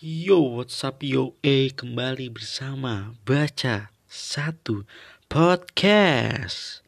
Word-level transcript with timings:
Yo, 0.00 0.40
what's 0.56 0.80
up 0.80 1.04
yo? 1.04 1.36
Eh, 1.44 1.76
kembali 1.76 2.32
bersama 2.32 3.12
Baca 3.28 3.92
Satu 4.08 4.88
Podcast. 5.28 6.80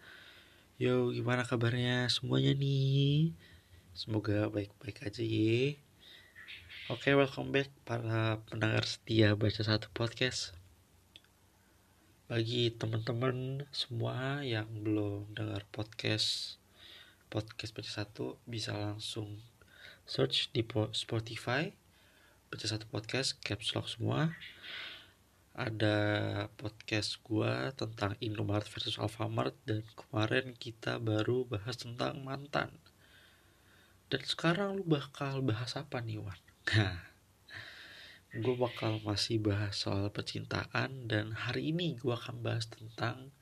Yo, 0.80 1.12
gimana 1.12 1.44
kabarnya 1.44 2.08
semuanya 2.08 2.56
nih? 2.56 3.36
Semoga 3.92 4.48
baik-baik 4.48 5.04
aja 5.04 5.20
ya. 5.20 5.76
Oke, 6.88 7.12
welcome 7.12 7.52
back 7.52 7.68
para 7.84 8.40
pendengar 8.48 8.88
setia 8.88 9.36
Baca 9.36 9.60
Satu 9.60 9.92
Podcast. 9.92 10.56
Bagi 12.32 12.72
teman-teman 12.72 13.68
semua 13.76 14.40
yang 14.40 14.72
belum 14.72 15.28
dengar 15.36 15.68
podcast 15.68 16.56
podcast 17.28 17.76
Baca 17.76 17.92
Satu 17.92 18.40
bisa 18.48 18.72
langsung 18.72 19.36
search 20.08 20.48
di 20.56 20.64
Spotify 20.96 21.76
baca 22.52 22.68
satu 22.68 22.84
podcast 22.92 23.40
caps 23.40 23.72
lock 23.72 23.88
semua 23.88 24.28
ada 25.56 25.96
podcast 26.60 27.16
gua 27.24 27.72
tentang 27.72 28.12
Indomaret 28.20 28.68
versus 28.68 29.00
Alfamart 29.00 29.56
dan 29.64 29.80
kemarin 29.96 30.52
kita 30.60 31.00
baru 31.00 31.48
bahas 31.48 31.80
tentang 31.80 32.20
mantan 32.20 32.68
dan 34.12 34.20
sekarang 34.28 34.76
lu 34.76 34.84
bakal 34.84 35.40
bahas 35.40 35.80
apa 35.80 36.04
nih 36.04 36.20
Wan? 36.20 36.36
Nah, 36.76 37.00
gue 38.36 38.54
bakal 38.60 39.00
masih 39.00 39.40
bahas 39.40 39.72
soal 39.72 40.12
percintaan 40.12 41.08
dan 41.08 41.32
hari 41.32 41.72
ini 41.72 41.96
gue 41.96 42.12
akan 42.12 42.44
bahas 42.44 42.68
tentang 42.68 43.32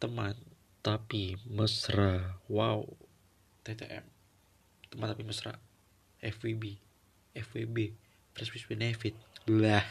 teman 0.00 0.32
tapi 0.80 1.36
mesra. 1.44 2.40
Wow, 2.48 2.88
TTM, 3.68 4.08
teman 4.88 5.12
tapi 5.12 5.28
mesra, 5.28 5.60
FWB. 6.24 6.80
FWB 7.36 8.07
Fresh 8.38 8.54
with 8.54 8.70
Benefit. 8.70 9.18
Lah. 9.50 9.82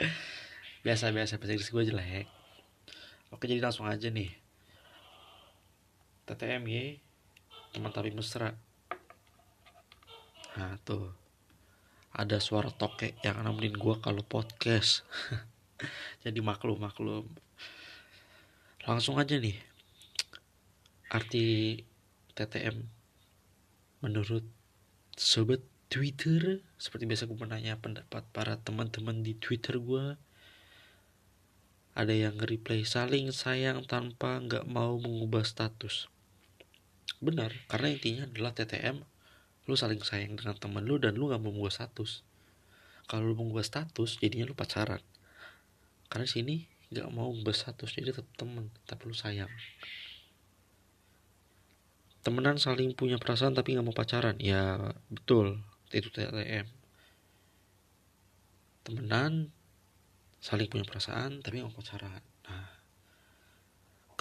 Biasa-biasa 0.88 1.36
bahasa 1.36 1.52
Inggris 1.52 1.68
gue 1.68 1.84
jelek. 1.84 2.24
Oke 3.28 3.44
jadi 3.44 3.60
langsung 3.60 3.84
aja 3.84 4.08
nih. 4.08 4.32
TTM 6.24 6.64
ya 6.64 6.96
teman 7.76 7.92
tapi 7.92 8.08
mesra 8.16 8.56
nah 10.56 10.80
tuh. 10.80 11.12
Ada 12.16 12.40
suara 12.40 12.72
tokek 12.72 13.20
yang 13.20 13.44
nemenin 13.44 13.76
gue 13.76 13.94
kalau 14.00 14.24
podcast. 14.24 15.04
Jadi 16.24 16.40
maklum 16.40 16.80
maklum 16.80 17.28
langsung 18.88 19.20
aja 19.20 19.36
nih. 19.36 19.60
Arti 21.12 21.78
TTM 22.32 22.80
menurut 24.00 24.42
sobat 25.14 25.60
Twitter 25.88 26.60
seperti 26.76 27.08
biasa 27.08 27.24
gue 27.24 27.38
menanya 27.40 27.80
pendapat 27.80 28.20
para 28.36 28.60
teman-teman 28.60 29.24
di 29.24 29.32
Twitter 29.32 29.80
gue 29.80 30.20
ada 31.96 32.12
yang 32.12 32.36
nge-replay 32.36 32.84
saling 32.84 33.32
sayang 33.32 33.88
tanpa 33.88 34.36
nggak 34.36 34.68
mau 34.68 35.00
mengubah 35.00 35.48
status. 35.48 36.12
Benar 37.24 37.56
karena 37.72 37.88
intinya 37.96 38.28
adalah 38.28 38.52
TTM 38.52 39.00
lu 39.64 39.80
saling 39.80 40.04
sayang 40.04 40.36
dengan 40.36 40.60
temen 40.60 40.84
lu 40.84 41.00
dan 41.00 41.16
lu 41.16 41.32
nggak 41.32 41.40
mau 41.40 41.56
mengubah 41.56 41.72
status. 41.72 42.20
Kalau 43.08 43.24
lu 43.24 43.32
mengubah 43.32 43.64
status 43.64 44.20
jadinya 44.20 44.44
lu 44.44 44.52
pacaran. 44.52 45.00
Karena 46.12 46.28
sini 46.28 46.68
nggak 46.92 47.08
mau 47.16 47.32
mengubah 47.32 47.56
status 47.56 47.96
jadi 47.96 48.12
tetap 48.12 48.28
temen 48.36 48.68
tapi 48.84 49.08
lu 49.08 49.16
sayang. 49.16 49.48
Temenan 52.20 52.60
saling 52.60 52.92
punya 52.92 53.16
perasaan 53.16 53.56
tapi 53.56 53.72
nggak 53.72 53.88
mau 53.88 53.96
pacaran. 53.96 54.36
Ya 54.36 54.92
betul 55.08 55.64
itu 55.92 56.08
TTM 56.12 56.66
temenan 58.84 59.52
saling 60.38 60.68
punya 60.68 60.84
perasaan 60.84 61.40
tapi 61.44 61.60
nggak 61.60 61.74
pacaran 61.76 62.22
nah 62.48 62.78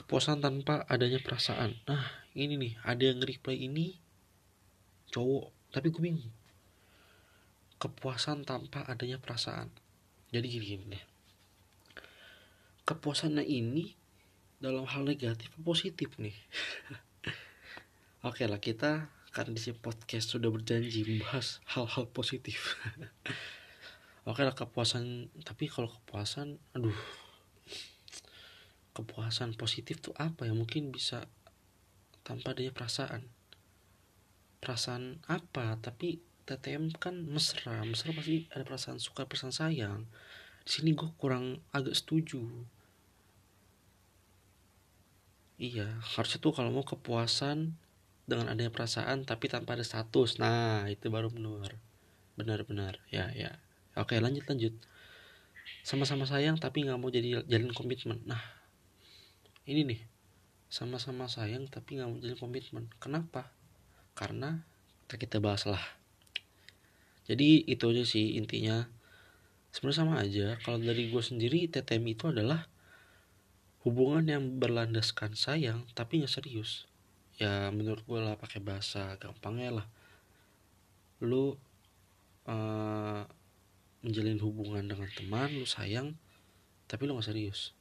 kepuasan 0.07 0.39
tanpa 0.39 0.87
adanya 0.87 1.19
perasaan. 1.19 1.75
Nah 1.83 2.05
ini 2.31 2.55
nih 2.55 2.73
ada 2.85 3.03
yang 3.11 3.19
reply 3.19 3.59
ini 3.67 3.97
cowok 5.11 5.73
tapi 5.75 5.91
gue 5.91 5.99
bingung. 5.99 6.31
Kepuasan 7.75 8.47
tanpa 8.47 8.87
adanya 8.87 9.19
perasaan. 9.19 9.67
Jadi 10.31 10.47
gini, 10.47 10.65
gini 10.65 10.85
deh. 10.95 11.05
Kepuasannya 12.87 13.43
ini 13.43 13.99
dalam 14.63 14.87
hal 14.87 15.03
negatif 15.03 15.51
positif 15.59 16.15
nih? 16.15 16.33
Oke 18.27 18.47
lah 18.47 18.63
kita 18.63 19.11
karena 19.37 19.53
di 19.53 19.69
podcast 19.69 20.33
sudah 20.33 20.49
berjanji 20.49 21.05
membahas 21.05 21.61
hal-hal 21.69 22.09
positif. 22.09 22.73
Oke 24.25 24.41
lah 24.41 24.57
kepuasan 24.57 25.29
tapi 25.45 25.69
kalau 25.69 25.93
kepuasan 25.93 26.57
aduh. 26.73 26.97
Kepuasan 28.97 29.53
positif 29.53 30.01
tuh 30.01 30.17
apa 30.17 30.49
ya? 30.49 30.57
Mungkin 30.57 30.89
bisa 30.89 31.29
tanpa 32.25 32.57
adanya 32.57 32.73
perasaan. 32.73 33.29
Perasaan 34.57 35.21
apa? 35.29 35.77
Tapi 35.85 36.17
TTM 36.49 36.97
kan 36.97 37.21
mesra 37.29 37.85
mesra 37.85 38.17
pasti 38.17 38.49
ada 38.49 38.65
perasaan 38.65 38.97
suka 38.97 39.29
perasaan 39.29 39.53
sayang. 39.53 40.09
Di 40.65 40.81
sini 40.81 40.97
gue 40.97 41.13
kurang 41.21 41.61
agak 41.77 41.93
setuju. 41.93 42.41
Iya 45.61 46.01
harusnya 46.17 46.41
tuh 46.41 46.57
kalau 46.57 46.73
mau 46.73 46.81
kepuasan 46.81 47.77
dengan 48.27 48.51
adanya 48.51 48.69
perasaan 48.69 49.23
tapi 49.23 49.47
tanpa 49.47 49.79
ada 49.79 49.87
status. 49.87 50.37
Nah 50.37 50.85
itu 50.91 51.07
baru 51.07 51.31
benar. 51.31 51.79
Benar-benar 52.35 52.99
ya 53.07 53.31
ya. 53.31 53.57
Oke 53.95 54.19
lanjut 54.19 54.43
lanjut. 54.45 54.75
Sama-sama 55.81 56.27
sayang 56.27 56.59
tapi 56.59 56.83
nggak 56.83 56.99
mau 56.99 57.07
jadi 57.07 57.41
jalan 57.47 57.71
komitmen. 57.71 58.19
Nah 58.27 58.43
ini 59.63 59.87
nih. 59.87 60.01
Sama-sama 60.67 61.31
sayang 61.31 61.71
tapi 61.71 61.97
nggak 61.97 62.07
mau 62.11 62.19
jadi 62.19 62.35
komitmen. 62.35 62.91
Kenapa? 62.99 63.55
Karena 64.13 64.67
kita 65.07 65.39
bahas 65.39 65.63
lah. 65.63 65.81
Jadi 67.25 67.63
itu 67.63 67.87
aja 67.87 68.03
sih 68.03 68.35
intinya. 68.35 68.91
Sebenarnya 69.71 69.99
sama 70.03 70.13
aja. 70.19 70.59
Kalau 70.61 70.83
dari 70.83 71.07
gue 71.07 71.23
sendiri 71.23 71.71
TTM 71.71 72.03
itu 72.11 72.27
adalah 72.35 72.67
hubungan 73.87 74.27
yang 74.27 74.43
berlandaskan 74.59 75.39
sayang 75.39 75.87
tapi 75.95 76.19
nggak 76.19 76.27
serius 76.27 76.91
ya 77.37 77.69
menurut 77.69 78.01
gue 78.01 78.17
lah 78.17 78.33
pakai 78.33 78.57
bahasa 78.57 79.13
gampangnya 79.21 79.81
lah. 79.81 79.87
Lu 81.21 81.53
uh, 82.49 83.21
menjalin 84.01 84.41
hubungan 84.41 84.85
dengan 84.85 85.09
teman 85.13 85.53
lu 85.53 85.65
sayang 85.69 86.17
tapi 86.89 87.05
lu 87.05 87.13
gak 87.17 87.29
serius. 87.29 87.77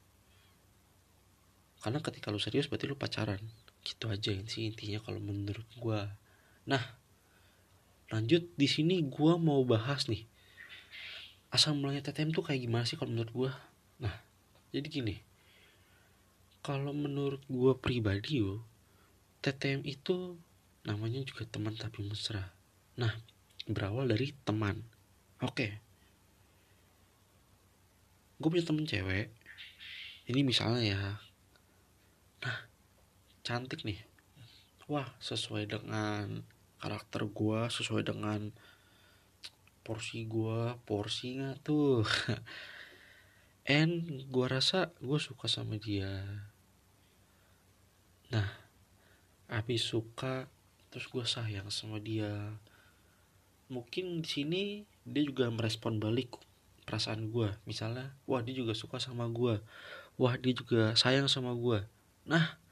Karena 1.80 2.04
ketika 2.04 2.28
lu 2.28 2.40
serius 2.40 2.68
berarti 2.68 2.84
lu 2.84 3.00
pacaran. 3.00 3.40
Gitu 3.80 4.04
aja 4.12 4.32
sih 4.44 4.68
intinya 4.68 5.00
kalau 5.00 5.20
menurut 5.20 5.66
gue 5.80 6.00
nah 6.66 6.82
lanjut 8.10 8.42
di 8.58 8.68
sini 8.68 9.00
gue 9.08 9.32
mau 9.40 9.64
bahas 9.64 10.04
nih. 10.12 10.28
Asal 11.48 11.72
mulanya 11.78 12.04
TTM 12.04 12.36
tuh 12.36 12.44
kayak 12.44 12.60
gimana 12.60 12.84
sih 12.84 13.00
kalau 13.00 13.08
menurut 13.08 13.32
gue 13.32 13.50
nah 14.04 14.12
jadi 14.68 14.84
gini. 14.84 15.16
Kalau 16.60 16.92
menurut 16.92 17.40
gue 17.48 17.72
pribadi 17.78 18.44
yo 18.44 18.75
TTM 19.46 19.86
itu 19.86 20.34
namanya 20.82 21.22
juga 21.22 21.46
teman 21.46 21.78
tapi 21.78 22.02
mesra. 22.02 22.50
Nah, 22.98 23.14
berawal 23.70 24.10
dari 24.10 24.34
teman. 24.42 24.82
Oke. 25.38 25.54
Okay. 25.54 25.70
Gue 28.42 28.48
punya 28.50 28.66
temen 28.66 28.90
cewek. 28.90 29.30
Ini 30.26 30.42
misalnya 30.42 30.82
ya. 30.82 31.02
Nah, 32.42 32.58
cantik 33.46 33.86
nih. 33.86 34.02
Wah, 34.90 35.06
sesuai 35.22 35.70
dengan 35.70 36.42
karakter 36.82 37.30
gue, 37.30 37.60
sesuai 37.70 38.02
dengan 38.02 38.50
porsi 39.86 40.26
gue, 40.26 40.74
porsi 40.82 41.38
gak 41.38 41.62
tuh. 41.62 42.02
And 43.70 44.26
gue 44.26 44.46
rasa 44.50 44.90
gue 44.98 45.22
suka 45.22 45.46
sama 45.46 45.78
dia. 45.78 46.42
Nah, 48.34 48.65
habis 49.46 49.82
suka 49.82 50.50
terus 50.90 51.06
gue 51.10 51.24
sayang 51.26 51.68
sama 51.70 51.98
dia. 52.02 52.56
Mungkin 53.66 54.22
di 54.22 54.28
sini 54.28 54.62
dia 55.06 55.22
juga 55.22 55.50
merespon 55.50 56.02
balik 56.02 56.34
perasaan 56.86 57.34
gue 57.34 57.50
misalnya 57.66 58.14
wah 58.30 58.38
dia 58.42 58.54
juga 58.54 58.70
suka 58.70 59.02
sama 59.02 59.26
gue 59.26 59.58
wah 60.22 60.34
dia 60.38 60.54
juga 60.54 60.94
sayang 60.94 61.26
sama 61.26 61.50
gue 61.58 61.82
nah 62.22 62.62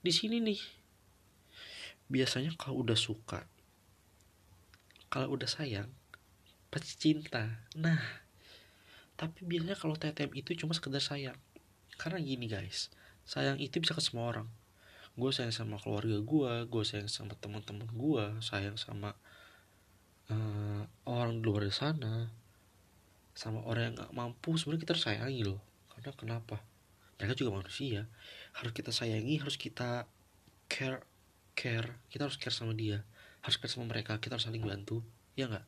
di 0.00 0.08
sini 0.08 0.40
nih 0.40 0.56
biasanya 2.08 2.56
kalau 2.56 2.80
udah 2.80 2.96
suka 2.96 3.44
kalau 5.12 5.36
udah 5.36 5.44
sayang 5.44 5.92
pasti 6.72 6.96
cinta. 6.96 7.60
Nah 7.76 8.00
tapi 9.20 9.44
biasanya 9.44 9.76
kalau 9.76 9.92
TTM 9.92 10.32
itu 10.32 10.56
cuma 10.56 10.72
sekedar 10.72 11.04
sayang. 11.04 11.36
Karena 12.00 12.16
gini 12.24 12.48
guys 12.48 12.88
sayang 13.28 13.60
itu 13.60 13.76
bisa 13.78 13.92
ke 13.92 14.00
semua 14.00 14.32
orang 14.32 14.48
gue 15.12 15.30
sayang 15.30 15.52
sama 15.52 15.76
keluarga 15.76 16.16
gue 16.20 16.52
gue 16.66 16.82
sayang 16.88 17.10
sama 17.10 17.36
teman-teman 17.36 17.88
gue 17.88 18.24
sayang 18.40 18.80
sama 18.80 19.12
uh, 20.32 20.82
orang 21.04 21.40
di 21.40 21.44
luar 21.44 21.68
sana 21.68 22.32
sama 23.32 23.64
orang 23.64 23.92
yang 23.92 23.94
nggak 23.96 24.12
mampu 24.12 24.60
sebenarnya 24.60 24.82
kita 24.84 24.92
harus 24.96 25.06
sayangi 25.08 25.42
loh. 25.44 25.60
Karena 25.88 26.12
kenapa? 26.12 26.56
Mereka 27.16 27.32
juga 27.36 27.64
manusia. 27.64 28.08
Harus 28.52 28.72
kita 28.76 28.92
sayangi 28.92 29.40
harus 29.40 29.56
kita 29.56 30.04
care 30.68 31.04
care 31.56 32.00
kita 32.12 32.28
harus 32.28 32.36
care 32.36 32.52
sama 32.52 32.76
dia. 32.76 33.04
Harus 33.40 33.56
care 33.56 33.72
sama 33.72 33.88
mereka 33.88 34.20
kita 34.20 34.36
harus 34.36 34.46
saling 34.48 34.64
bantu. 34.64 35.00
Ya 35.32 35.48
nggak? 35.48 35.64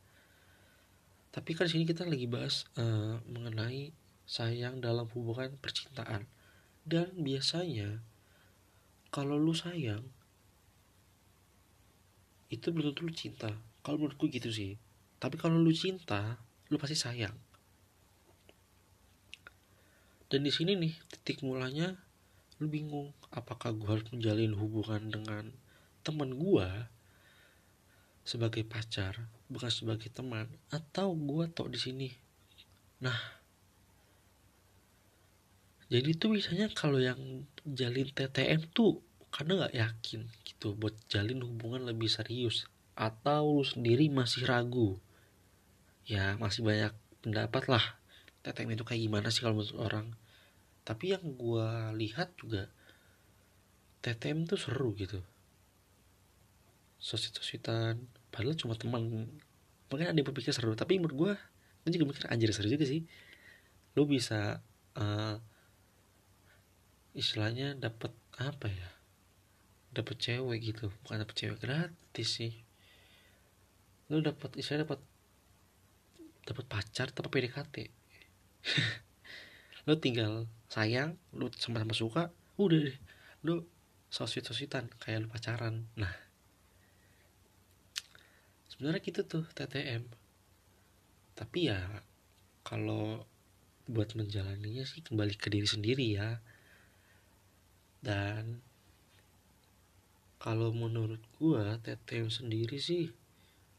Tapi 1.34 1.50
kan 1.56 1.66
sini 1.66 1.88
kita 1.88 2.06
lagi 2.06 2.28
bahas 2.30 2.68
uh, 2.78 3.18
mengenai 3.26 3.90
sayang 4.28 4.84
dalam 4.84 5.08
hubungan 5.16 5.56
percintaan. 5.58 6.28
Dan 6.84 7.10
biasanya 7.16 8.04
kalau 9.14 9.38
lu 9.38 9.54
sayang 9.54 10.02
itu 12.50 12.74
belum 12.74 12.94
tentu 12.94 13.06
lu 13.06 13.14
cinta. 13.14 13.50
Kalau 13.86 14.02
menurutku 14.02 14.26
gitu 14.26 14.50
sih. 14.50 14.74
Tapi 15.22 15.38
kalau 15.38 15.62
lu 15.62 15.70
cinta 15.70 16.42
lu 16.66 16.78
pasti 16.82 16.98
sayang. 16.98 17.34
Dan 20.26 20.42
di 20.42 20.50
sini 20.50 20.74
nih 20.74 20.94
titik 21.14 21.46
mulanya 21.46 21.94
lu 22.58 22.66
bingung 22.66 23.14
apakah 23.30 23.70
gue 23.70 23.86
harus 23.86 24.06
menjalin 24.10 24.54
hubungan 24.54 25.02
dengan 25.10 25.50
teman 26.02 26.34
gue 26.34 26.68
sebagai 28.22 28.62
pacar 28.62 29.26
bukan 29.50 29.70
sebagai 29.70 30.08
teman 30.10 30.46
atau 30.70 31.12
gue 31.12 31.44
tok 31.50 31.68
di 31.74 31.78
sini 31.82 32.08
nah 33.02 33.43
jadi 35.94 36.10
tuh 36.18 36.34
biasanya 36.34 36.66
kalau 36.74 36.98
yang 36.98 37.46
jalin 37.62 38.10
TTM 38.10 38.66
tuh 38.74 38.98
karena 39.30 39.62
nggak 39.62 39.76
yakin 39.78 40.26
gitu 40.42 40.74
buat 40.74 40.98
jalin 41.06 41.38
hubungan 41.46 41.86
lebih 41.86 42.10
serius 42.10 42.66
atau 42.98 43.62
lu 43.62 43.62
sendiri 43.62 44.10
masih 44.10 44.42
ragu? 44.42 44.98
Ya 46.02 46.34
masih 46.42 46.66
banyak 46.66 46.90
pendapat 47.22 47.70
lah. 47.70 47.84
TTM 48.42 48.74
itu 48.74 48.82
kayak 48.82 49.06
gimana 49.06 49.30
sih 49.30 49.46
kalau 49.46 49.62
menurut 49.62 49.78
orang? 49.78 50.06
Tapi 50.82 51.14
yang 51.14 51.22
gue 51.38 51.94
lihat 51.94 52.34
juga 52.42 52.66
TTM 54.02 54.50
tuh 54.50 54.58
seru 54.58 54.98
gitu. 54.98 55.22
Sosit-sositan 56.98 58.02
padahal 58.34 58.58
cuma 58.58 58.74
teman 58.74 59.30
mungkin 59.86 60.06
ada 60.10 60.18
yang 60.18 60.26
berpikir 60.26 60.50
seru 60.50 60.74
tapi 60.74 60.98
menurut 60.98 61.14
gue 61.14 61.32
gue 61.86 61.90
juga 61.94 62.10
mikir 62.10 62.26
anjir 62.34 62.50
seru 62.50 62.66
juga 62.66 62.82
sih. 62.82 63.06
Lo 63.94 64.10
bisa 64.10 64.58
uh, 64.98 65.38
istilahnya 67.14 67.78
dapat 67.78 68.10
apa 68.36 68.68
ya? 68.68 68.90
Dapat 69.94 70.16
cewek 70.18 70.58
gitu 70.60 70.90
bukan 71.06 71.22
dapat 71.22 71.34
cewek 71.38 71.58
gratis 71.62 72.28
sih. 72.28 72.52
Lo 74.10 74.20
dapat 74.20 74.52
istilahnya 74.58 74.84
dapat 74.90 75.00
dapat 76.44 76.64
pacar 76.68 77.08
tapi 77.08 77.32
PDKT 77.32 77.76
lo 79.88 79.96
tinggal 80.04 80.44
sayang 80.68 81.16
lo 81.32 81.48
sama-sama 81.56 81.94
suka 81.96 82.22
udah 82.60 82.78
deh. 82.90 82.98
Lo 83.46 83.64
sosit-sositan 84.12 84.92
kayak 85.00 85.24
lo 85.24 85.28
pacaran. 85.32 85.88
Nah 85.96 86.12
sebenarnya 88.74 89.00
gitu 89.06 89.22
tuh 89.22 89.44
TTM 89.54 90.02
tapi 91.38 91.70
ya 91.70 91.78
kalau 92.66 93.22
buat 93.86 94.18
menjalaninya 94.18 94.82
sih 94.82 94.98
kembali 94.98 95.38
ke 95.38 95.46
diri 95.46 95.66
sendiri 95.66 96.06
ya 96.14 96.42
dan 98.04 98.60
kalau 100.36 100.76
menurut 100.76 101.24
gua 101.40 101.80
TTM 101.80 102.28
sendiri 102.28 102.76
sih 102.76 103.08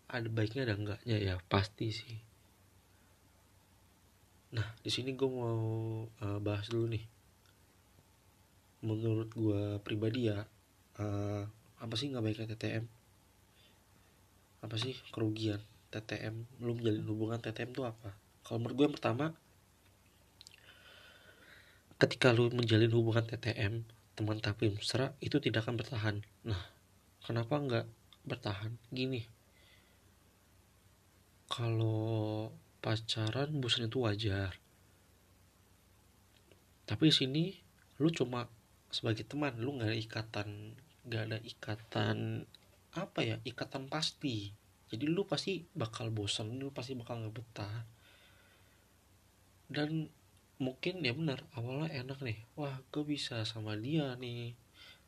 ada 0.10 0.25
baiknya 0.33 0.66
ada 0.66 0.74
enggaknya 0.74 1.18
ya 1.22 1.36
pasti 1.45 1.94
sih. 1.94 2.18
Nah 4.57 4.66
di 4.81 4.89
sini 4.89 5.13
gue 5.13 5.30
mau 5.30 5.62
uh, 6.10 6.39
bahas 6.42 6.66
dulu 6.74 6.89
nih. 6.89 7.06
Menurut 8.81 9.30
gua 9.38 9.77
pribadi 9.86 10.33
ya 10.33 10.42
uh, 10.98 11.45
apa 11.77 11.94
sih 11.94 12.10
nggak 12.10 12.25
baiknya 12.25 12.50
TTM 12.50 12.86
apa 14.66 14.81
sih 14.81 14.98
kerugian 15.13 15.62
TTM 15.94 16.33
lu 16.66 16.74
menjalin 16.74 17.06
hubungan 17.06 17.38
TTM 17.38 17.69
itu 17.69 17.86
apa? 17.86 18.18
Kalau 18.42 18.57
menurut 18.57 18.75
gue 18.75 18.86
yang 18.89 18.98
pertama 18.98 19.25
ketika 22.01 22.33
lu 22.33 22.50
menjalin 22.50 22.89
hubungan 22.89 23.22
TTM 23.30 23.86
teman 24.15 24.39
tapi 24.39 24.71
mesra 24.71 25.12
itu 25.19 25.38
tidak 25.44 25.67
akan 25.67 25.75
bertahan. 25.75 26.15
Nah 26.47 26.62
kenapa 27.27 27.59
nggak 27.59 27.85
bertahan? 28.23 28.71
Gini. 28.89 29.21
Kalau 31.51 32.50
pacaran 32.79 33.62
bosan 33.62 33.91
itu 33.91 34.01
wajar. 34.01 34.57
Tapi 36.88 37.12
sini 37.12 37.53
lu 38.01 38.09
cuma 38.12 38.47
sebagai 38.89 39.27
teman 39.27 39.59
lu 39.59 39.75
nggak 39.75 39.91
ada 39.91 40.00
ikatan 40.00 40.50
nggak 41.06 41.23
ada 41.29 41.38
ikatan 41.44 42.17
apa 42.95 43.19
ya 43.21 43.38
ikatan 43.44 43.91
pasti. 43.91 44.50
Jadi 44.89 45.06
lu 45.12 45.27
pasti 45.27 45.59
bakal 45.75 46.09
bosan 46.09 46.56
lu 46.56 46.71
pasti 46.71 46.95
bakal 46.95 47.19
nggak 47.19 47.35
betah. 47.35 47.83
Dan 49.65 50.07
mungkin 50.56 51.04
ya 51.04 51.12
benar 51.12 51.44
awalnya 51.56 51.92
enak 51.92 52.19
nih. 52.24 52.40
Wah 52.56 52.80
gue 52.92 53.04
bisa 53.04 53.44
sama 53.44 53.75
dia 53.75 54.16
nih 54.16 54.56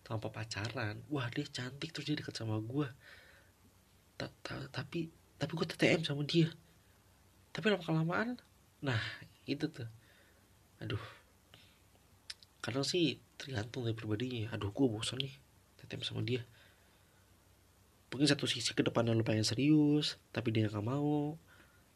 tanpa 0.03 0.27
pacaran. 0.27 0.99
Wah 1.07 1.27
dia 1.31 1.47
cantik 1.47 1.95
terus 1.95 2.07
dia 2.07 2.19
deket 2.19 2.35
sama 2.35 2.59
gue 2.59 2.87
ta 4.17 4.27
-ta 4.41 4.57
tapi 4.73 5.13
tapi 5.37 5.51
gue 5.53 5.67
TTM 5.67 6.01
sama 6.03 6.27
dia. 6.27 6.51
Tapi 7.55 7.65
lama 7.71 7.83
kelamaan 7.83 8.29
nah 8.83 8.99
itu 9.47 9.71
tuh. 9.71 9.87
Aduh. 10.83 11.01
Kadang 12.59 12.83
sih 12.83 13.23
tergantung 13.39 13.87
dari 13.87 13.95
pribadinya. 13.95 14.51
Aduh 14.51 14.75
gue 14.75 14.87
bosan 14.91 15.23
nih 15.23 15.33
TTM 15.79 16.03
sama 16.03 16.21
dia. 16.27 16.43
Mungkin 18.11 18.27
satu 18.27 18.47
sisi 18.47 18.71
ke 18.75 18.83
depannya 18.83 19.15
lu 19.15 19.23
pengen 19.23 19.47
serius 19.47 20.19
tapi 20.35 20.51
dia 20.51 20.67
nggak 20.67 20.83
mau 20.83 21.39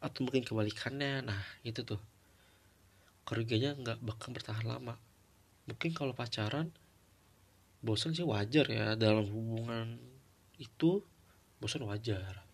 atau 0.00 0.20
mungkin 0.24 0.40
kebalikannya. 0.40 1.20
Nah 1.28 1.40
itu 1.64 1.84
tuh 1.84 2.00
kerugiannya 3.32 3.80
nggak 3.80 3.98
bakal 4.04 4.36
bertahan 4.36 4.68
lama. 4.68 5.00
Mungkin 5.64 5.96
kalau 5.96 6.12
pacaran 6.12 6.68
bosan 7.80 8.12
sih 8.12 8.28
wajar 8.28 8.68
ya. 8.68 8.92
Dalam 8.92 9.24
hubungan 9.24 9.96
itu 10.60 11.00
bosan 11.56 11.88
wajar. 11.88 12.44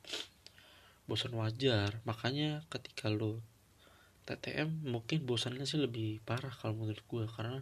Bosan 1.10 1.34
wajar. 1.34 1.98
Makanya 2.06 2.62
ketika 2.70 3.10
lo 3.10 3.42
TTM 4.22 4.86
mungkin 4.86 5.26
bosannya 5.26 5.66
sih 5.66 5.82
lebih 5.82 6.22
parah 6.22 6.54
kalau 6.54 6.78
menurut 6.78 7.02
gue 7.10 7.26
karena 7.26 7.58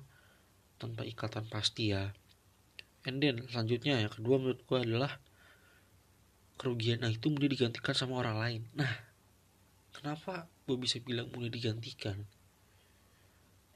tanpa 0.77 1.09
ikatan 1.09 1.49
pasti 1.49 1.97
ya. 1.97 2.13
And 3.09 3.25
then 3.25 3.49
selanjutnya 3.49 3.97
yang 4.05 4.13
kedua 4.13 4.37
menurut 4.37 4.61
gue 4.69 4.77
adalah 4.77 5.17
kerugian 6.61 7.01
nah 7.01 7.09
itu 7.09 7.33
mulai 7.33 7.49
digantikan 7.49 7.97
sama 7.97 8.21
orang 8.21 8.37
lain. 8.37 8.63
Nah 8.77 8.93
kenapa 9.97 10.53
gue 10.69 10.77
bisa 10.77 11.01
bilang 11.01 11.33
mulai 11.33 11.49
digantikan 11.49 12.29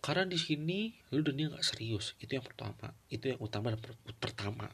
karena 0.00 0.24
di 0.24 0.40
sini 0.40 0.96
lu 1.12 1.20
dan 1.20 1.36
dia 1.36 1.52
nggak 1.52 1.64
serius. 1.64 2.16
Itu 2.16 2.40
yang 2.40 2.44
pertama. 2.44 2.96
Itu 3.12 3.28
yang 3.28 3.40
utama 3.40 3.68
dan 3.72 3.80
per 3.80 3.92
pertama. 4.16 4.72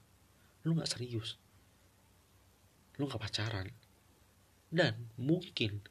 Lu 0.63 0.79
nggak 0.79 0.87
serius. 0.87 1.35
Lu 2.99 3.11
nggak 3.11 3.19
pacaran. 3.19 3.67
Dan 4.71 5.11
mungkin 5.19 5.83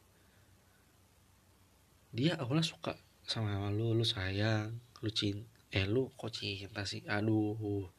dia 2.15 2.39
awalnya 2.39 2.63
suka 2.63 2.95
sama 3.27 3.67
lu 3.75 3.91
lu 3.91 4.07
sayang 4.07 4.71
lu 5.03 5.11
cinta 5.11 5.43
eh 5.75 5.83
lu 5.83 6.07
kok 6.15 6.31
cinta 6.31 6.87
sih? 6.87 7.03
Aduh. 7.03 7.91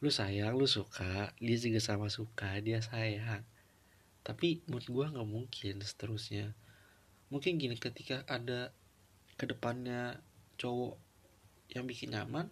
Lu 0.00 0.08
sayang 0.08 0.56
lu 0.56 0.64
suka. 0.64 1.36
Dia 1.36 1.56
juga 1.60 1.80
sama 1.84 2.08
suka 2.08 2.56
dia 2.64 2.80
sayang. 2.80 3.44
Tapi 4.24 4.64
menurut 4.64 4.88
gue 4.88 5.06
nggak 5.12 5.28
mungkin 5.28 5.74
seterusnya. 5.84 6.56
Mungkin 7.28 7.60
gini 7.60 7.76
ketika 7.76 8.24
ada 8.24 8.72
ke 9.36 9.44
depannya 9.44 10.16
cowok 10.56 10.96
yang 11.76 11.84
bikin 11.84 12.16
nyaman 12.16 12.48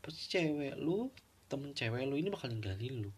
pasti 0.00 0.38
cewek 0.38 0.78
lu 0.78 1.10
temen 1.50 1.74
cewek 1.74 2.06
lu 2.06 2.14
ini 2.14 2.30
bakal 2.30 2.48
ninggalin 2.48 3.04
lu. 3.04 3.10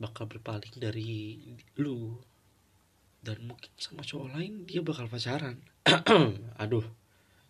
Bakal 0.00 0.30
berpaling 0.30 0.78
dari 0.78 1.36
lu. 1.76 2.16
Dan 3.20 3.44
mungkin 3.44 3.68
sama 3.76 4.06
cowok 4.06 4.32
lain 4.32 4.64
dia 4.64 4.80
bakal 4.80 5.10
pacaran. 5.10 5.60
Aduh. 6.62 6.86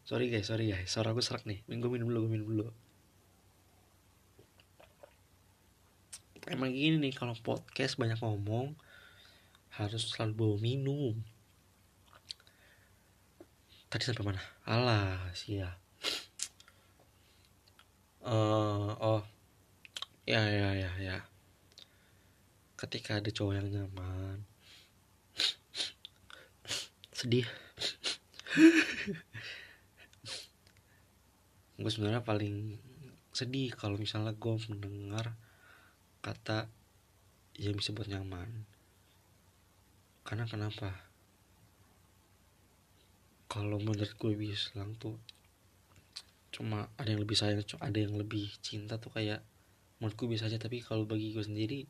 Sorry 0.02 0.32
guys 0.32 0.48
sorry 0.48 0.72
guys. 0.72 0.88
Suara 0.88 1.12
gue 1.12 1.22
serak 1.22 1.44
nih. 1.46 1.62
Minggu 1.68 1.86
minum 1.92 2.10
dulu 2.10 2.26
gue 2.26 2.32
minum 2.32 2.48
dulu. 2.48 2.66
Emang 6.50 6.72
gini 6.74 6.98
nih 6.98 7.14
kalau 7.14 7.36
podcast 7.38 7.94
banyak 7.94 8.18
ngomong 8.18 8.74
harus 9.76 10.10
selalu 10.10 10.32
bawa 10.34 10.56
minum 10.58 11.14
tadi 13.90 14.06
sampai 14.06 14.22
mana? 14.22 14.38
Alah 14.70 15.34
sia. 15.34 15.74
Uh, 18.22 18.94
oh. 19.02 19.22
Ya 20.30 20.46
ya 20.46 20.70
ya 20.78 20.90
ya. 21.02 21.26
Ketika 22.78 23.18
ada 23.18 23.34
cowok 23.34 23.58
yang 23.58 23.66
nyaman. 23.66 24.46
Sedih. 27.10 27.50
Gue 31.74 31.90
sebenarnya 31.90 32.22
paling 32.22 32.78
sedih 33.34 33.74
kalau 33.74 33.98
misalnya 33.98 34.36
gue 34.38 34.54
mendengar 34.70 35.34
kata 36.22 36.70
yang 37.58 37.74
bisa 37.74 37.90
buat 37.90 38.06
nyaman. 38.06 38.70
Karena 40.22 40.46
kenapa 40.46 41.09
kalau 43.50 43.82
menurut 43.82 44.14
gue 44.14 44.32
bilang 44.38 44.94
tuh 44.94 45.18
cuma 46.54 46.86
ada 46.94 47.10
yang 47.10 47.26
lebih 47.26 47.34
sayang 47.34 47.66
ada 47.82 47.98
yang 47.98 48.14
lebih 48.14 48.46
cinta 48.62 48.94
tuh 49.02 49.10
kayak 49.10 49.42
menurut 49.98 50.14
gue 50.14 50.26
biasa 50.30 50.46
aja. 50.46 50.62
Tapi 50.62 50.78
kalau 50.86 51.02
bagi 51.02 51.34
gue 51.34 51.42
sendiri 51.42 51.82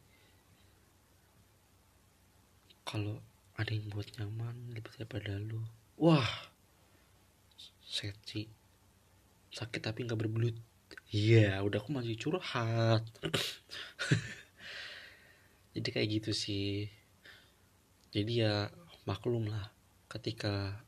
kalau 2.88 3.21
ada 3.61 3.71
yang 3.71 3.93
buat 3.93 4.09
nyaman 4.17 4.73
lebih 4.73 4.88
daripada 4.97 5.37
lu 5.37 5.61
wah 6.00 6.49
seksi 7.85 8.49
sakit 9.52 9.81
tapi 9.85 10.09
nggak 10.09 10.17
berbelut. 10.17 10.57
Iya 11.12 11.61
yeah, 11.61 11.64
udah 11.67 11.83
aku 11.83 11.93
masih 11.93 12.17
curhat. 12.17 13.05
Jadi 15.76 15.88
kayak 15.93 16.09
gitu 16.09 16.33
sih. 16.33 16.88
Jadi 18.11 18.43
ya 18.43 18.73
maklum 19.05 19.50
lah 19.50 19.71
ketika 20.11 20.83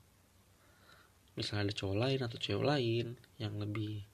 misalnya 1.39 1.71
ada 1.71 1.75
cowok 1.75 1.97
lain 1.97 2.21
atau 2.21 2.39
cewek 2.39 2.65
lain 2.65 3.07
yang 3.41 3.57
lebih 3.57 4.05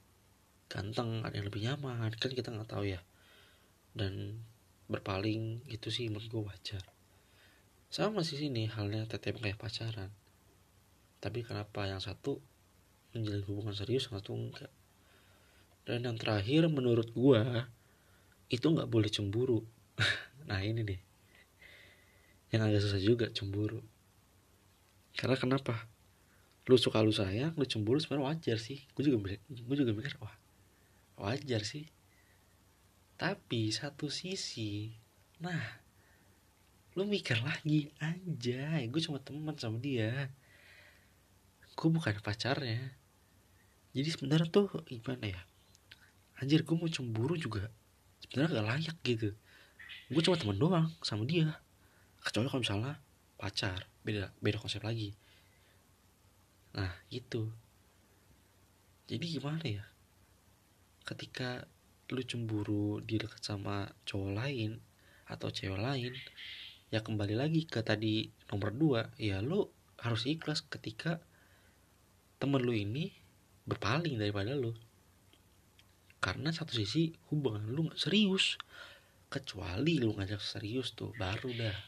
ganteng 0.68 1.24
ada 1.24 1.32
yang 1.32 1.48
lebih 1.48 1.64
nyaman 1.64 2.12
kan 2.14 2.30
kita 2.30 2.52
nggak 2.52 2.70
tahu 2.70 2.84
ya. 2.86 3.00
Dan 3.96 4.44
berpaling 4.86 5.64
itu 5.68 5.88
sih 5.88 6.06
menurut 6.12 6.28
gue 6.28 6.42
wajar. 6.44 6.84
Sama 7.88 8.20
sih 8.20 8.36
sini 8.36 8.68
halnya 8.68 9.08
tetep 9.08 9.40
kayak 9.40 9.58
pacaran. 9.58 10.12
Tapi 11.18 11.42
kenapa 11.42 11.88
yang 11.88 11.98
satu 11.98 12.38
menjalin 13.16 13.42
hubungan 13.48 13.74
serius 13.74 14.06
yang 14.06 14.20
satu 14.20 14.36
enggak? 14.36 14.72
Dan 15.88 16.04
yang 16.04 16.20
terakhir 16.20 16.68
menurut 16.68 17.10
gue 17.16 17.40
itu 18.52 18.66
nggak 18.68 18.88
boleh 18.88 19.10
cemburu. 19.10 19.60
Nah 20.48 20.64
ini 20.64 20.80
nih 20.80 21.00
yang 22.48 22.64
agak 22.64 22.80
susah 22.80 23.00
juga 23.00 23.28
cemburu. 23.28 23.84
Karena 25.12 25.36
kenapa 25.36 25.84
lu 26.68 26.76
suka 26.76 27.00
lu 27.00 27.08
sayang 27.08 27.56
lu 27.56 27.64
cemburu 27.64 27.96
sebenarnya 27.96 28.36
wajar 28.36 28.58
sih. 28.60 28.84
Gue 28.92 29.08
juga 29.08 29.32
gue 29.48 29.76
juga 29.76 29.90
mikir 29.96 30.20
wah 30.20 30.36
wajar 31.16 31.64
sih. 31.64 31.88
Tapi 33.16 33.72
satu 33.72 34.12
sisi 34.12 34.92
nah 35.40 35.80
lu 36.92 37.08
mikir 37.08 37.40
lagi 37.40 37.88
aja 38.04 38.84
gue 38.84 39.00
cuma 39.00 39.16
teman 39.16 39.56
sama 39.56 39.80
dia. 39.80 40.28
Gue 41.72 41.88
bukan 41.88 42.20
pacarnya. 42.20 42.92
Jadi 43.96 44.08
sebenarnya 44.12 44.52
tuh 44.52 44.68
gimana 44.84 45.24
ya 45.24 45.40
anjir 46.38 46.62
gue 46.62 46.76
mau 46.76 46.86
cemburu 46.86 47.34
juga 47.34 47.72
sebenarnya 48.22 48.60
gak 48.60 48.66
layak 48.68 48.96
gitu. 49.08 49.32
Gue 50.12 50.20
cuma 50.20 50.36
teman 50.36 50.60
doang 50.60 50.86
sama 51.00 51.24
dia. 51.24 51.56
Kecuali 52.20 52.52
kalau 52.52 52.60
misalnya 52.60 52.92
pacar 53.40 53.88
beda 54.04 54.36
beda 54.44 54.60
konsep 54.60 54.84
lagi 54.84 55.16
nah 56.76 56.92
gitu. 57.08 57.48
Jadi 59.08 59.24
gimana 59.40 59.64
ya? 59.64 59.84
Ketika 61.04 61.64
lu 62.08 62.24
cemburu 62.24 63.04
di 63.04 63.20
dekat 63.20 63.40
sama 63.44 63.88
cowok 64.08 64.32
lain 64.32 64.80
atau 65.28 65.52
cewek 65.52 65.76
lain 65.76 66.16
ya 66.88 67.04
kembali 67.04 67.36
lagi 67.36 67.68
ke 67.68 67.84
tadi 67.84 68.32
nomor 68.48 68.72
dua 68.72 69.12
ya 69.20 69.44
lu 69.44 69.68
harus 70.00 70.24
ikhlas 70.24 70.64
ketika 70.64 71.20
temen 72.40 72.64
lu 72.64 72.72
ini 72.72 73.12
berpaling 73.68 74.16
daripada 74.16 74.56
lu. 74.56 74.72
Karena 76.18 76.50
satu 76.50 76.72
sisi 76.74 77.12
hubungan 77.28 77.68
lu 77.68 77.92
gak 77.92 78.00
serius 78.00 78.56
kecuali 79.28 80.00
lu 80.00 80.16
ngajak 80.16 80.40
serius 80.40 80.96
tuh 80.96 81.12
baru 81.20 81.52
dah 81.52 81.78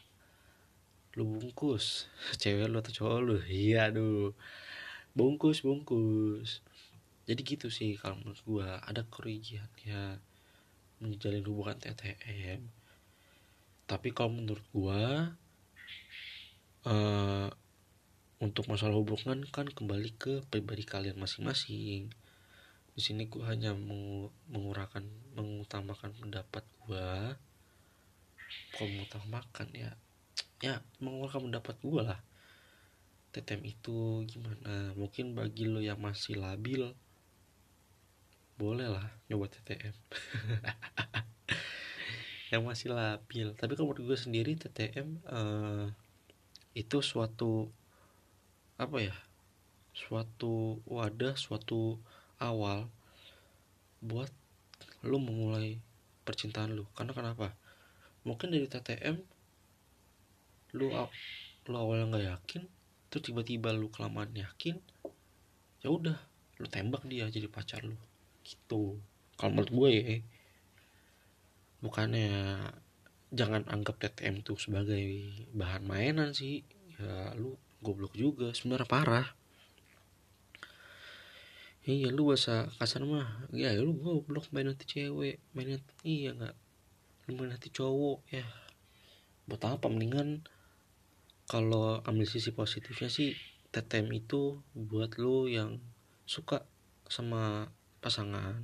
lu 1.16 1.24
bungkus 1.26 2.06
cewek 2.42 2.68
lu 2.68 2.76
atau 2.78 2.92
cowok 2.92 3.18
lu. 3.24 3.36
Iya 3.48 3.88
aduh 3.88 4.36
bungkus 5.16 5.62
bungkus. 5.66 6.62
Jadi 7.26 7.40
gitu 7.46 7.68
sih 7.70 7.94
kalau 8.00 8.18
menurut 8.20 8.40
gua. 8.46 8.68
Ada 8.84 9.06
kerugian 9.06 9.70
ya 9.82 10.18
menjalin 11.00 11.44
hubungan 11.48 11.80
TTM 11.80 12.80
tapi 13.90 14.14
kalau 14.14 14.30
menurut 14.30 14.62
gua 14.70 15.34
uh, 16.86 17.50
untuk 18.38 18.70
masalah 18.70 18.94
hubungan 18.94 19.42
kan 19.50 19.66
kembali 19.66 20.14
ke 20.14 20.46
pribadi 20.46 20.86
kalian 20.86 21.18
masing-masing. 21.18 22.14
Di 22.94 23.00
sini 23.02 23.26
gua 23.26 23.50
hanya 23.50 23.74
mengurahkan 24.46 25.02
mengutamakan 25.34 26.14
pendapat 26.22 26.62
gua. 26.86 27.34
Kalau 28.78 28.88
mengutamakan 28.94 29.68
ya. 29.74 29.90
Ya 30.62 30.78
mengeluarkan 31.02 31.50
pendapat 31.50 31.74
gue 31.82 32.02
lah 32.04 32.20
TTM 33.30 33.62
itu 33.66 34.26
gimana? 34.26 34.94
Mungkin 34.98 35.38
bagi 35.38 35.70
lo 35.70 35.78
yang 35.78 36.02
masih 36.02 36.38
labil 36.38 36.90
boleh 38.60 38.92
lah 38.92 39.08
nyoba 39.32 39.48
TTM 39.48 39.96
yang 42.52 42.62
masih 42.68 42.92
labil. 42.92 43.56
Tapi 43.56 43.72
kalau 43.72 43.94
menurut 43.94 44.04
gue 44.04 44.18
sendiri 44.20 44.52
TTM 44.52 45.08
uh, 45.24 45.32
eh, 45.32 45.86
itu 46.76 47.00
suatu 47.00 47.72
apa 48.76 49.00
ya 49.00 49.16
suatu 49.96 50.84
wadah 50.84 51.40
suatu 51.40 51.96
awal 52.36 52.92
buat 54.04 54.28
lo 55.08 55.16
memulai 55.16 55.80
percintaan 56.28 56.76
lo. 56.76 56.84
Karena 56.92 57.16
kenapa? 57.16 57.56
Mungkin 58.28 58.52
dari 58.52 58.68
TTM 58.68 59.16
lu 60.76 60.92
lu 61.66 61.76
awalnya 61.76 62.12
nggak 62.12 62.26
yakin 62.28 62.62
terus 63.10 63.26
tiba-tiba 63.26 63.74
lu 63.74 63.90
kelamaan 63.90 64.30
yakin 64.30 64.78
ya 65.82 65.90
udah 65.90 66.18
lu 66.60 66.68
tembak 66.68 67.02
dia 67.08 67.26
jadi 67.26 67.48
pacar 67.48 67.82
lu. 67.82 67.96
Gitu. 68.44 69.00
Kalau 69.40 69.50
menurut 69.50 69.72
gue 69.72 69.90
ya 69.90 70.16
bukannya 71.80 72.28
jangan 73.32 73.64
anggap 73.72 73.96
TTM 73.96 74.44
tuh 74.44 74.60
sebagai 74.60 75.02
bahan 75.56 75.82
mainan 75.88 76.36
sih. 76.36 76.60
Ya 77.00 77.32
lu 77.34 77.56
goblok 77.80 78.12
juga 78.12 78.52
sebenarnya 78.52 78.86
parah. 78.86 79.28
Iya 81.88 82.12
lu 82.12 82.28
bahasa 82.28 82.68
kasar 82.76 83.08
mah 83.08 83.48
ya 83.56 83.72
lu 83.80 83.96
goblok 83.96 84.52
main 84.52 84.68
nanti 84.68 84.84
cewek 84.84 85.40
main 85.56 85.80
nanti 85.80 85.92
iya 86.04 86.36
nggak? 86.36 86.56
Lu 87.26 87.40
main 87.40 87.56
nanti 87.56 87.72
cowok 87.72 88.20
ya. 88.28 88.44
Buat 89.48 89.80
apa 89.80 89.88
mendingan 89.88 90.44
kalau 91.50 91.98
ambil 92.06 92.30
sisi 92.30 92.54
positifnya 92.54 93.10
sih 93.10 93.34
TTM 93.74 94.06
itu 94.22 94.62
buat 94.70 95.18
lo 95.18 95.50
yang 95.50 95.82
suka 96.22 96.62
sama 97.10 97.74
pasangan. 97.98 98.62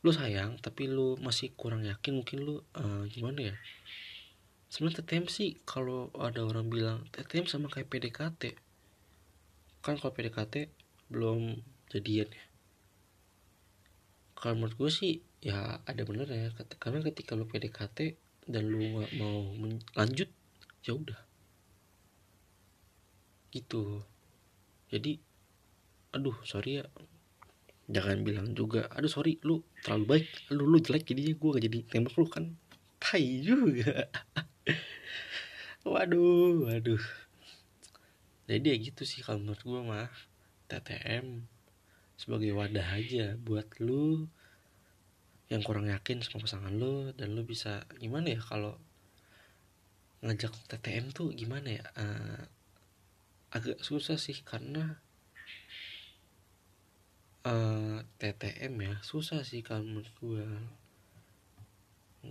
Lu 0.00 0.08
sayang 0.08 0.56
tapi 0.64 0.88
lu 0.88 1.20
masih 1.20 1.52
kurang 1.52 1.84
yakin 1.84 2.16
mungkin 2.16 2.48
lu 2.48 2.64
uh, 2.80 3.04
gimana 3.12 3.52
ya? 3.52 3.56
Sebenarnya 4.72 5.04
TTM 5.04 5.28
sih 5.28 5.60
kalau 5.68 6.08
ada 6.16 6.40
orang 6.48 6.72
bilang 6.72 7.04
TTM 7.12 7.44
sama 7.44 7.68
kayak 7.68 7.92
PDKT 7.92 8.56
kan 9.84 10.00
kalau 10.00 10.16
PDKT 10.16 10.72
belum 11.12 11.60
jadian 11.92 12.32
ya. 12.32 12.44
Kalau 14.32 14.56
menurut 14.56 14.80
gue 14.80 14.88
sih 14.88 15.20
ya 15.44 15.76
ada 15.84 16.08
bener 16.08 16.24
ya 16.24 16.48
karena 16.80 17.04
ketika 17.04 17.36
lu 17.36 17.44
PDKT 17.44 18.16
dan 18.48 18.64
lu 18.64 18.80
nggak 18.80 19.12
mau 19.20 19.52
lanjut 19.92 20.32
ya 20.88 20.96
udah 20.96 21.33
gitu. 23.54 24.02
Jadi 24.90 25.22
aduh 26.10 26.34
sorry 26.42 26.82
ya. 26.82 26.86
Jangan 27.86 28.26
bilang 28.26 28.50
juga 28.58 28.90
aduh 28.90 29.12
sorry 29.12 29.38
lu 29.46 29.62
terlalu 29.86 30.04
baik 30.10 30.26
lu 30.50 30.66
lu 30.66 30.78
jelek 30.82 31.06
jadinya 31.06 31.38
gue 31.38 31.50
gak 31.54 31.64
jadi 31.70 31.78
tembak 31.86 32.14
lu 32.18 32.26
kan. 32.26 32.44
Tai 32.98 33.24
juga. 33.38 34.10
Waduh 35.84 36.64
waduh. 36.64 37.04
Jadi 38.48 38.66
ya 38.72 38.76
gitu 38.80 39.04
sih 39.04 39.20
kalau 39.20 39.38
menurut 39.44 39.62
gue 39.62 39.80
mah. 39.84 40.08
TTM 40.64 41.44
sebagai 42.16 42.56
wadah 42.56 42.88
aja 42.96 43.36
buat 43.36 43.68
lu 43.84 44.26
yang 45.52 45.60
kurang 45.60 45.92
yakin 45.92 46.24
sama 46.24 46.40
pasangan 46.48 46.72
lu 46.72 47.12
dan 47.12 47.36
lu 47.36 47.44
bisa 47.44 47.84
gimana 48.00 48.32
ya 48.32 48.40
kalau 48.40 48.80
ngajak 50.24 50.56
TTM 50.72 51.12
tuh 51.12 51.36
gimana 51.36 51.68
ya? 51.68 51.84
Uh, 52.00 52.40
agak 53.54 53.78
susah 53.80 54.18
sih 54.18 54.42
karena 54.42 54.98
uh, 57.46 58.02
eh, 58.02 58.32
TTM 58.34 58.74
ya 58.82 58.94
susah 59.06 59.46
sih 59.46 59.62
kalau 59.62 59.86
menurut 59.86 60.10
gue 60.18 60.46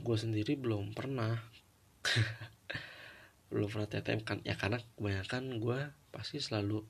gue 0.03 0.17
sendiri 0.17 0.57
belum 0.57 0.91
pernah. 0.97 1.37
Belum 3.53 3.69
pernah 3.69 3.85
TTM 3.85 4.25
kan 4.25 4.41
ya 4.41 4.57
karena 4.57 4.81
kebanyakan 4.97 5.61
gue 5.61 5.79
pasti 6.09 6.41
selalu 6.41 6.81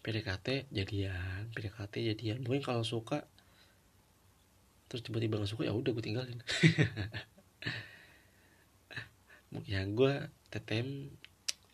PDKT 0.00 0.72
jadian 0.72 1.52
PDKT 1.52 1.94
jadian. 2.00 2.40
Mungkin 2.40 2.64
kalau 2.64 2.80
suka 2.80 3.28
terus 4.88 5.04
tiba-tiba 5.04 5.36
gak 5.36 5.52
suka 5.52 5.68
ya 5.68 5.76
udah 5.76 5.92
gue 5.92 6.04
tinggalin. 6.04 6.40
Ya 9.70 9.86
gue 9.86 10.12
TTM 10.50 11.14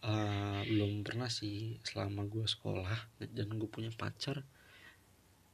eh, 0.04 0.60
belum 0.68 1.02
pernah 1.06 1.28
sih. 1.32 1.80
Selama 1.84 2.24
gue 2.28 2.44
sekolah 2.44 3.20
dan 3.20 3.48
gue 3.56 3.68
punya 3.68 3.92
pacar 3.92 4.44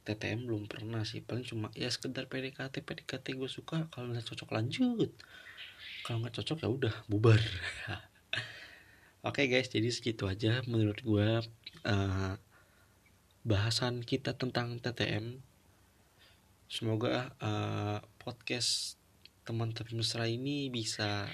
TTM 0.07 0.47
belum 0.47 0.71
pernah 0.71 1.03
sih. 1.03 1.19
Paling 1.23 1.43
cuma 1.43 1.67
ya 1.75 1.91
sekedar 1.91 2.31
PDKT 2.31 2.83
PDKT 2.83 3.35
gue 3.35 3.49
suka 3.51 3.91
kalau 3.91 4.11
nggak 4.11 4.27
cocok 4.27 4.49
lanjut. 4.55 5.11
Kalau 6.07 6.23
nggak 6.23 6.35
cocok 6.39 6.57
ya 6.63 6.69
udah 6.71 6.95
bubar. 7.11 7.39
Oke 9.27 9.43
okay 9.43 9.45
guys 9.51 9.67
jadi 9.67 9.91
segitu 9.91 10.23
aja 10.23 10.63
menurut 10.69 11.03
gue 11.03 11.43
uh, 11.83 12.33
bahasan 13.43 13.99
kita 14.03 14.35
tentang 14.35 14.79
TTM 14.79 15.43
semoga 16.67 17.31
uh, 17.39 18.03
podcast 18.19 18.99
teman 19.47 19.71
tapi 19.71 19.95
mesra 19.95 20.27
ini 20.27 20.67
bisa 20.67 21.31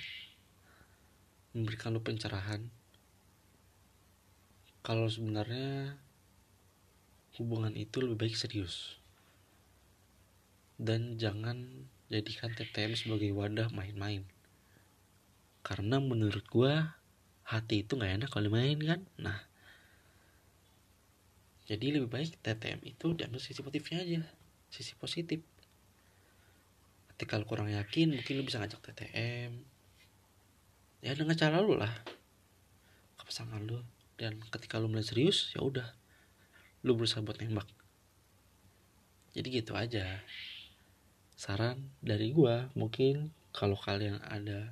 memberikan 1.57 1.93
lo 1.93 2.05
pencerahan 2.05 2.69
kalau 4.83 5.07
sebenarnya 5.07 5.95
hubungan 7.39 7.71
itu 7.79 8.03
lebih 8.03 8.27
baik 8.27 8.35
serius. 8.35 8.99
Dan 10.75 11.15
jangan 11.15 11.87
jadikan 12.11 12.51
TTM 12.51 12.99
sebagai 12.99 13.31
wadah 13.31 13.71
main-main. 13.71 14.27
Karena 15.63 16.03
menurut 16.03 16.43
gue 16.51 16.73
hati 17.47 17.87
itu 17.87 17.95
nggak 17.95 18.27
enak 18.27 18.29
kalau 18.29 18.51
main 18.51 18.75
kan? 18.83 18.99
Nah 19.15 19.39
jadi 21.63 21.95
lebih 21.95 22.11
baik 22.11 22.43
TTM 22.43 22.83
itu 22.83 23.15
diambil 23.15 23.39
sisi 23.39 23.63
positifnya 23.63 24.03
aja. 24.03 24.21
Sisi 24.67 24.99
positif. 24.99 25.39
Ketika 27.15 27.39
lu 27.39 27.47
kurang 27.47 27.71
yakin 27.71 28.19
mungkin 28.19 28.33
lu 28.35 28.43
bisa 28.43 28.59
ngajak 28.59 28.83
TTM 28.83 29.63
ya 30.99 31.15
dengan 31.15 31.39
cara 31.39 31.63
lu 31.63 31.79
lah. 31.79 32.03
Ke 33.15 33.23
pasangan 33.23 33.63
lu 33.63 33.79
dan 34.23 34.39
ketika 34.47 34.79
lu 34.79 34.87
mulai 34.87 35.03
serius 35.03 35.51
ya 35.51 35.59
udah 35.59 35.91
lu 36.87 36.95
berusaha 36.95 37.19
buat 37.19 37.43
nembak. 37.43 37.67
Jadi 39.35 39.47
gitu 39.59 39.75
aja. 39.75 40.23
Saran 41.35 41.91
dari 41.99 42.31
gua 42.31 42.71
mungkin 42.71 43.35
kalau 43.51 43.75
kalian 43.75 44.23
ada 44.23 44.71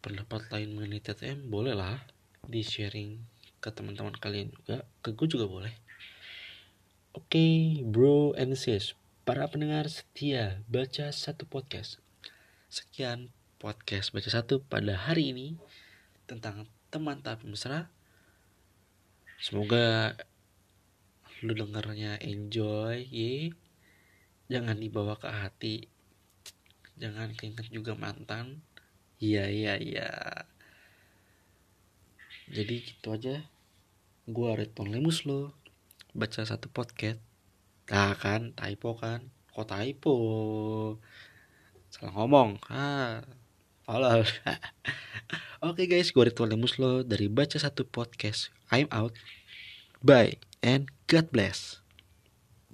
pendapat 0.00 0.48
lain 0.48 0.72
mengenai 0.72 1.02
TTM 1.02 1.52
bolehlah 1.52 2.00
di 2.46 2.62
sharing 2.62 3.20
ke 3.60 3.68
teman-teman 3.68 4.16
kalian 4.16 4.54
juga. 4.54 4.86
Ke 5.02 5.12
gue 5.12 5.28
juga 5.28 5.44
boleh. 5.50 5.74
Oke 7.16 7.36
okay, 7.36 7.56
bro 7.82 8.32
and 8.38 8.54
sis 8.54 8.94
para 9.26 9.42
pendengar 9.50 9.90
setia 9.90 10.62
baca 10.70 11.10
satu 11.10 11.44
podcast. 11.44 11.98
Sekian 12.70 13.34
podcast 13.58 14.14
baca 14.14 14.30
satu 14.30 14.62
pada 14.62 14.94
hari 14.94 15.34
ini 15.34 15.58
tentang 16.30 16.70
teman 16.96 17.20
tapi 17.20 17.44
mesra. 17.44 17.92
Semoga 19.36 20.16
lu 21.44 21.52
dengarnya 21.52 22.16
enjoy 22.24 23.04
ye. 23.12 23.52
Jangan 24.48 24.80
dibawa 24.80 25.20
ke 25.20 25.28
hati. 25.28 25.92
Jangan 26.96 27.36
keinget 27.36 27.68
juga 27.68 27.92
mantan. 27.92 28.64
Iya 29.20 29.44
iya 29.52 29.74
iya. 29.76 30.08
Jadi 32.48 32.74
gitu 32.80 33.12
aja. 33.12 33.44
Gua 34.24 34.56
Redpon 34.56 34.88
Lemus 34.88 35.28
lo. 35.28 35.52
Baca 36.16 36.48
satu 36.48 36.72
podcast. 36.72 37.20
Nah 37.92 38.16
kan? 38.16 38.56
Typo 38.56 38.96
kan? 38.96 39.28
Kok 39.52 39.68
typo? 39.68 40.16
Salah 41.92 42.16
ngomong. 42.16 42.56
Ah 42.72 43.20
Halo. 43.86 44.18
Oke 44.18 44.58
okay 45.62 45.86
guys, 45.86 46.10
gue 46.10 46.26
Ritual 46.26 46.50
Lemus 46.50 46.74
lo 46.82 47.06
dari 47.06 47.30
Baca 47.30 47.54
Satu 47.54 47.86
Podcast. 47.86 48.50
I'm 48.74 48.90
out. 48.90 49.14
Bye 50.02 50.42
and 50.58 50.90
God 51.06 51.30
bless. 51.30 51.85